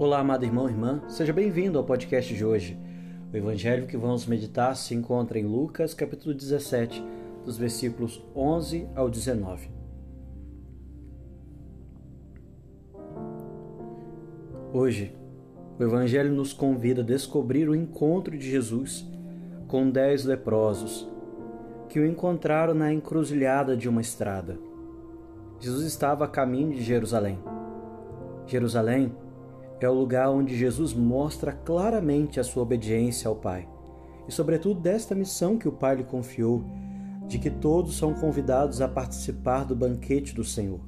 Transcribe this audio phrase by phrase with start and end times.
[0.00, 2.74] Olá, amado irmão e irmã, seja bem-vindo ao podcast de hoje.
[3.30, 7.04] O evangelho que vamos meditar se encontra em Lucas, capítulo 17,
[7.44, 9.70] dos versículos 11 ao 19.
[14.72, 15.14] Hoje,
[15.78, 19.06] o evangelho nos convida a descobrir o encontro de Jesus
[19.68, 21.06] com dez leprosos
[21.90, 24.58] que o encontraram na encruzilhada de uma estrada.
[25.58, 27.38] Jesus estava a caminho de Jerusalém.
[28.46, 29.12] Jerusalém
[29.84, 33.68] é o lugar onde Jesus mostra claramente a sua obediência ao Pai
[34.28, 36.64] e, sobretudo, desta missão que o Pai lhe confiou,
[37.26, 40.80] de que todos são convidados a participar do banquete do Senhor.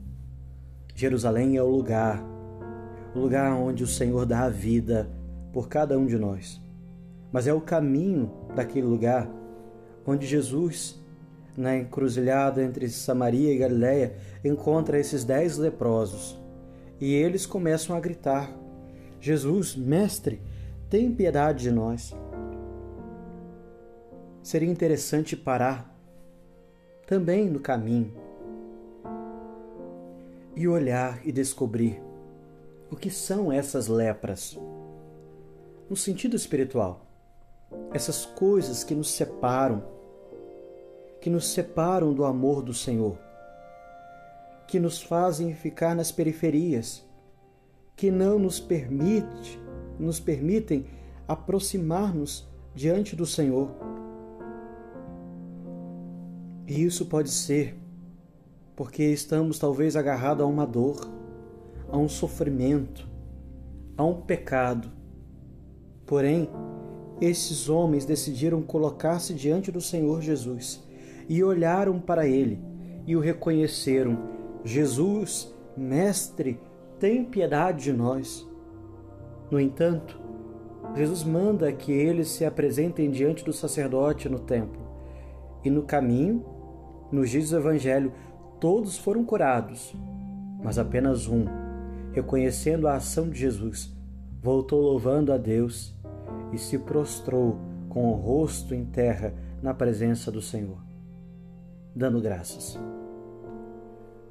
[0.94, 2.22] Jerusalém é o lugar,
[3.14, 5.10] o lugar onde o Senhor dá a vida
[5.52, 6.60] por cada um de nós.
[7.32, 9.28] Mas é o caminho daquele lugar
[10.06, 11.00] onde Jesus,
[11.56, 16.38] na encruzilhada entre Samaria e Galiléia, encontra esses dez leprosos
[17.00, 18.61] e eles começam a gritar:
[19.22, 20.42] Jesus, Mestre,
[20.90, 22.12] tem piedade de nós.
[24.42, 25.96] Seria interessante parar
[27.06, 28.12] também no caminho
[30.56, 32.02] e olhar e descobrir
[32.90, 34.58] o que são essas lepras.
[35.88, 37.06] No sentido espiritual,
[37.92, 39.84] essas coisas que nos separam,
[41.20, 43.16] que nos separam do amor do Senhor,
[44.66, 47.04] que nos fazem ficar nas periferias
[47.96, 49.60] que não nos permite,
[49.98, 50.86] nos permitem
[51.26, 53.70] aproximar-nos diante do Senhor.
[56.66, 57.76] E isso pode ser
[58.74, 61.08] porque estamos talvez agarrados a uma dor,
[61.90, 63.08] a um sofrimento,
[63.96, 64.90] a um pecado.
[66.06, 66.48] Porém,
[67.20, 70.82] esses homens decidiram colocar-se diante do Senhor Jesus
[71.28, 72.58] e olharam para ele
[73.06, 74.18] e o reconheceram:
[74.64, 76.58] Jesus, Mestre,
[77.02, 78.48] tem piedade de nós.
[79.50, 80.20] No entanto,
[80.94, 84.80] Jesus manda que eles se apresentem diante do sacerdote no templo.
[85.64, 86.46] E no caminho,
[87.10, 88.12] nos dias do Evangelho,
[88.60, 89.92] todos foram curados,
[90.62, 91.44] mas apenas um,
[92.12, 93.92] reconhecendo a ação de Jesus,
[94.40, 95.92] voltou louvando a Deus
[96.52, 97.58] e se prostrou
[97.88, 100.78] com o rosto em terra na presença do Senhor,
[101.96, 102.78] dando graças.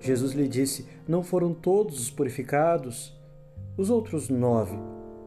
[0.02, 3.16] Jesus lhe disse: Não foram todos os purificados?
[3.78, 4.76] Os outros nove,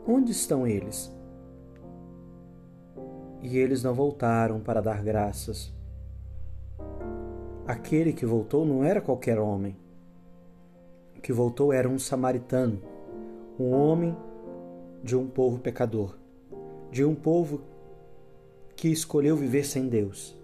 [0.06, 1.10] onde estão eles?
[3.40, 5.72] E eles não voltaram para dar graças.
[7.66, 9.76] Aquele que voltou não era qualquer homem.
[11.16, 12.82] O que voltou era um samaritano,
[13.58, 14.14] um homem
[15.02, 16.16] de um povo pecador,
[16.90, 17.62] de um povo
[18.76, 20.36] que escolheu viver sem Deus.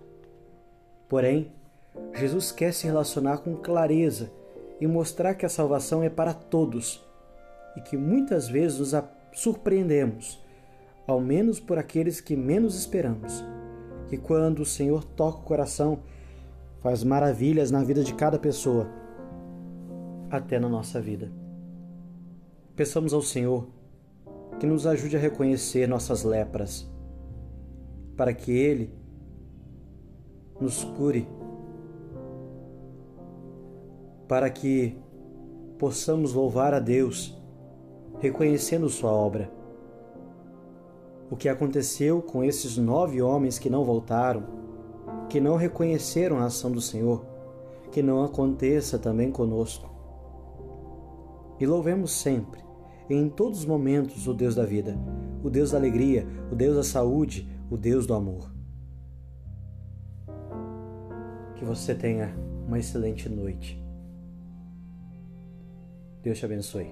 [1.08, 1.52] Porém,
[2.14, 4.30] Jesus quer se relacionar com clareza
[4.80, 7.04] e mostrar que a salvação é para todos
[7.76, 10.40] e que muitas vezes nos surpreendemos,
[11.06, 13.44] ao menos por aqueles que menos esperamos.
[14.08, 16.00] Que quando o Senhor toca o coração,
[16.80, 18.88] faz maravilhas na vida de cada pessoa,
[20.30, 21.30] até na nossa vida.
[22.74, 23.68] Peçamos ao Senhor
[24.58, 26.90] que nos ajude a reconhecer nossas lepras,
[28.16, 28.92] para que Ele
[30.60, 31.26] nos cure
[34.30, 34.96] para que
[35.76, 37.36] possamos louvar a Deus,
[38.20, 39.50] reconhecendo Sua obra.
[41.28, 44.44] O que aconteceu com esses nove homens que não voltaram,
[45.28, 47.26] que não reconheceram a ação do Senhor,
[47.90, 49.90] que não aconteça também conosco.
[51.58, 52.62] E louvemos sempre,
[53.08, 54.96] em todos os momentos, o Deus da vida,
[55.42, 58.48] o Deus da alegria, o Deus da saúde, o Deus do amor.
[61.56, 62.32] Que você tenha
[62.64, 63.79] uma excelente noite.
[66.22, 66.90] Deus te abençoe.